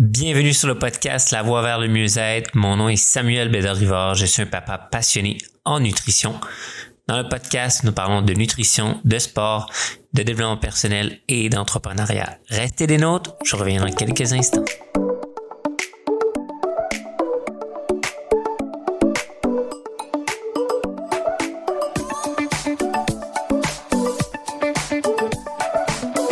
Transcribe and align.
Bienvenue 0.00 0.52
sur 0.52 0.66
le 0.66 0.76
podcast 0.76 1.30
La 1.30 1.44
Voie 1.44 1.62
vers 1.62 1.78
le 1.78 1.86
mieux-être. 1.86 2.56
Mon 2.56 2.74
nom 2.74 2.88
est 2.88 2.96
Samuel 2.96 3.48
Bédard-Rivard. 3.48 4.16
Je 4.16 4.26
suis 4.26 4.42
un 4.42 4.46
papa 4.46 4.76
passionné 4.76 5.38
en 5.64 5.78
nutrition. 5.78 6.34
Dans 7.06 7.16
le 7.16 7.28
podcast, 7.28 7.84
nous 7.84 7.92
parlons 7.92 8.20
de 8.20 8.32
nutrition, 8.32 9.00
de 9.04 9.18
sport, 9.20 9.70
de 10.12 10.24
développement 10.24 10.56
personnel 10.56 11.20
et 11.28 11.48
d'entrepreneuriat. 11.48 12.38
Restez 12.48 12.88
des 12.88 12.98
nôtres. 12.98 13.36
Je 13.44 13.54
reviens 13.54 13.84
dans 13.84 13.92
quelques 13.92 14.32
instants. 14.32 14.64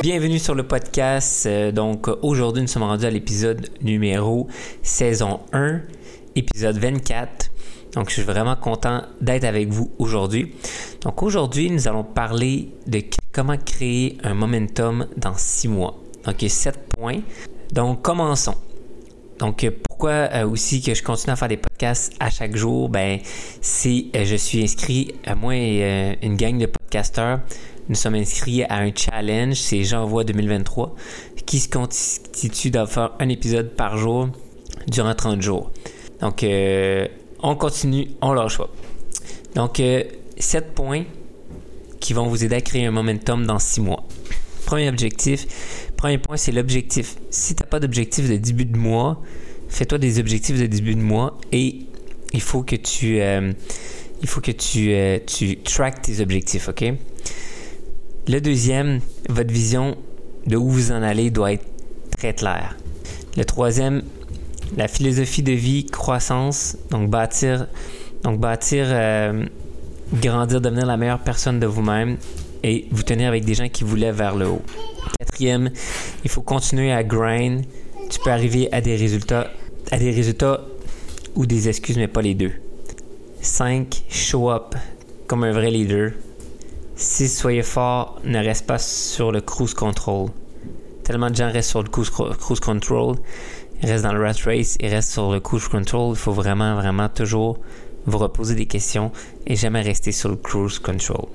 Bienvenue 0.02 0.40
sur 0.40 0.56
le 0.56 0.66
podcast. 0.66 1.46
Euh, 1.46 1.70
donc 1.70 2.08
aujourd'hui, 2.22 2.62
nous 2.62 2.66
sommes 2.66 2.82
rendus 2.82 3.04
à 3.04 3.10
l'épisode 3.10 3.68
numéro 3.82 4.48
saison 4.82 5.38
1, 5.52 5.80
épisode 6.34 6.76
24. 6.76 7.52
Donc 7.94 8.08
je 8.08 8.14
suis 8.14 8.22
vraiment 8.24 8.57
content 8.57 9.02
d'être 9.20 9.44
avec 9.44 9.68
vous 9.68 9.93
aujourd'hui. 10.00 10.57
Donc 11.02 11.22
aujourd'hui, 11.22 11.70
nous 11.70 11.86
allons 11.86 12.02
parler 12.02 12.70
de 12.88 13.00
comment 13.30 13.57
créer 13.57 14.18
un 14.24 14.34
momentum 14.34 15.07
dans 15.16 15.36
6 15.36 15.68
mois. 15.68 16.02
Donc 16.24 16.44
7 16.48 16.80
points. 16.88 17.21
Donc 17.72 18.02
commençons. 18.02 18.57
Donc 19.38 19.64
pourquoi 19.88 20.10
euh, 20.10 20.48
aussi 20.48 20.82
que 20.82 20.94
je 20.94 21.02
continue 21.04 21.32
à 21.32 21.36
faire 21.36 21.46
des 21.46 21.58
podcasts 21.58 22.12
à 22.18 22.29
chaque 22.29 22.57
jour? 22.57 22.88
Ben 22.88 23.21
c'est 23.60 24.07
euh, 24.16 24.24
je 24.24 24.34
suis 24.34 24.64
inscrit 24.64 25.14
à 25.24 25.36
moi 25.36 25.54
et 25.54 26.18
une 26.22 26.36
gang 26.36 26.58
de 26.58 26.66
podcasteurs 26.66 27.38
nous 27.89 27.95
sommes 27.95 28.14
inscrits 28.14 28.63
à 28.64 28.79
un 28.79 28.91
challenge, 28.95 29.57
c'est 29.57 29.85
J'envoie 29.85 30.25
2023, 30.25 30.95
qui 31.46 31.59
se 31.59 31.68
constitue 31.68 32.70
de 32.70 32.84
faire 32.86 33.12
un 33.19 33.28
épisode 33.28 33.70
par 33.70 33.97
jour 33.97 34.28
durant 34.86 35.14
30 35.14 35.42
jours. 35.42 35.70
Donc, 36.20 36.45
euh, 36.45 37.06
on 37.42 37.56
continue, 37.56 38.08
on 38.20 38.33
lâche 38.33 38.58
pas. 38.58 38.70
Donc, 39.55 39.80
euh, 39.80 40.05
7 40.39 40.74
points 40.74 41.05
qui 42.00 42.12
vont 42.12 42.27
vous 42.27 42.44
aider 42.44 42.56
à 42.56 42.61
créer 42.61 42.86
un 42.86 42.91
momentum 42.91 43.47
dans 43.47 43.58
6 43.58 43.80
mois. 43.80 44.05
Premier 44.67 44.89
objectif. 44.89 45.91
Premier 45.96 46.19
point, 46.19 46.36
c'est 46.36 46.52
l'objectif. 46.52 47.17
Si 47.30 47.55
tu 47.55 47.62
n'as 47.62 47.69
pas 47.69 47.80
d'objectif 47.80 48.28
de 48.28 48.36
début 48.36 48.64
de 48.64 48.77
mois, 48.77 49.20
fais-toi 49.69 49.98
des 49.98 50.19
objectifs 50.19 50.58
de 50.58 50.67
début 50.67 50.94
de 50.94 51.00
mois 51.00 51.39
et 51.52 51.86
il 52.33 52.41
faut 52.41 52.62
que 52.62 52.77
tu, 52.77 53.20
euh, 53.20 53.52
il 54.20 54.28
faut 54.28 54.41
que 54.41 54.52
tu, 54.52 54.92
euh, 54.92 55.19
tu 55.27 55.58
track 55.58 56.02
tes 56.02 56.20
objectifs, 56.20 56.69
OK? 56.69 56.84
Le 58.28 58.40
deuxième, 58.40 59.00
votre 59.28 59.52
vision 59.52 59.96
de 60.46 60.56
où 60.56 60.68
vous 60.68 60.92
en 60.92 61.02
allez 61.02 61.30
doit 61.30 61.54
être 61.54 61.66
très 62.16 62.32
claire. 62.32 62.76
Le 63.36 63.44
troisième, 63.44 64.02
la 64.76 64.86
philosophie 64.86 65.42
de 65.42 65.50
vie, 65.50 65.86
croissance, 65.86 66.76
donc 66.90 67.10
bâtir, 67.10 67.66
donc 68.22 68.38
bâtir, 68.38 68.86
euh, 68.90 69.44
grandir, 70.14 70.60
devenir 70.60 70.86
la 70.86 70.96
meilleure 70.96 71.18
personne 71.18 71.58
de 71.58 71.66
vous-même 71.66 72.16
et 72.62 72.86
vous 72.92 73.02
tenir 73.02 73.26
avec 73.26 73.44
des 73.44 73.54
gens 73.54 73.68
qui 73.68 73.82
vous 73.82 73.96
lèvent 73.96 74.18
vers 74.18 74.36
le 74.36 74.46
haut. 74.46 74.62
Quatrième, 75.18 75.70
il 76.22 76.30
faut 76.30 76.42
continuer 76.42 76.92
à 76.92 77.02
grind. 77.02 77.64
Tu 78.08 78.20
peux 78.20 78.30
arriver 78.30 78.68
à 78.70 78.80
des 78.80 78.94
résultats, 78.94 79.50
à 79.90 79.98
des 79.98 80.12
résultats 80.12 80.60
ou 81.34 81.44
des 81.44 81.68
excuses, 81.68 81.96
mais 81.96 82.06
pas 82.06 82.22
les 82.22 82.34
deux. 82.34 82.52
5. 83.40 84.04
Show 84.08 84.48
up 84.48 84.76
comme 85.26 85.42
un 85.42 85.50
vrai 85.50 85.72
leader. 85.72 86.12
Si 86.94 87.28
soyez 87.28 87.62
fort, 87.62 88.20
ne 88.24 88.38
reste 88.38 88.66
pas 88.66 88.78
sur 88.78 89.32
le 89.32 89.40
cruise 89.40 89.74
control. 89.74 90.28
Tellement 91.04 91.30
de 91.30 91.36
gens 91.36 91.50
restent 91.50 91.70
sur 91.70 91.82
le 91.82 91.88
cruise, 91.88 92.10
control, 92.60 93.16
ils 93.82 93.88
restent 93.88 94.04
dans 94.04 94.12
le 94.12 94.20
rat 94.20 94.34
race, 94.44 94.76
ils 94.78 94.88
restent 94.88 95.12
sur 95.12 95.32
le 95.32 95.40
cruise 95.40 95.66
control. 95.68 96.10
Il 96.10 96.18
faut 96.18 96.32
vraiment, 96.32 96.76
vraiment 96.76 97.08
toujours 97.08 97.58
vous 98.06 98.18
reposer 98.18 98.54
des 98.54 98.66
questions 98.66 99.10
et 99.46 99.56
jamais 99.56 99.80
rester 99.80 100.12
sur 100.12 100.28
le 100.28 100.36
cruise 100.36 100.78
control. 100.78 101.26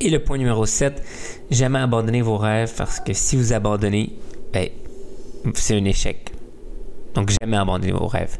Et 0.00 0.10
le 0.10 0.22
point 0.22 0.36
numéro 0.36 0.66
7, 0.66 1.02
jamais 1.50 1.78
abandonner 1.78 2.20
vos 2.20 2.36
rêves 2.36 2.72
parce 2.76 3.00
que 3.00 3.12
si 3.12 3.36
vous 3.36 3.52
abandonnez, 3.52 4.12
ben, 4.52 4.68
c'est 5.54 5.76
un 5.76 5.84
échec. 5.84 6.30
Donc 7.14 7.30
jamais 7.40 7.56
abandonner 7.56 7.92
vos 7.92 8.08
rêves. 8.08 8.38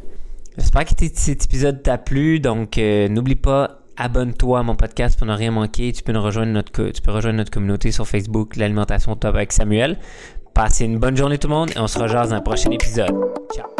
J'espère 0.57 0.85
que 0.85 0.91
cet 1.13 1.45
épisode 1.45 1.81
t'a 1.81 1.97
plu. 1.97 2.39
Donc 2.39 2.77
euh, 2.77 3.07
n'oublie 3.07 3.35
pas 3.35 3.74
abonne-toi 3.97 4.59
à 4.59 4.63
mon 4.63 4.75
podcast 4.75 5.17
pour 5.17 5.27
ne 5.27 5.33
rien 5.33 5.51
manquer. 5.51 5.91
Tu 5.93 6.03
peux, 6.03 6.11
nous 6.11 6.21
rejoindre 6.21 6.51
notre, 6.51 6.89
tu 6.89 7.01
peux 7.01 7.11
rejoindre 7.11 7.37
notre 7.37 7.51
communauté 7.51 7.91
sur 7.91 8.07
Facebook, 8.07 8.55
l'alimentation 8.55 9.15
top 9.15 9.35
avec 9.35 9.51
Samuel. 9.51 9.97
Passez 10.53 10.85
une 10.85 10.99
bonne 10.99 11.17
journée 11.17 11.37
tout 11.37 11.47
le 11.47 11.53
monde 11.53 11.71
et 11.75 11.79
on 11.79 11.87
se 11.87 11.99
rejoint 11.99 12.23
dans 12.23 12.33
un 12.33 12.41
prochain 12.41 12.71
épisode. 12.71 13.13
Ciao. 13.53 13.74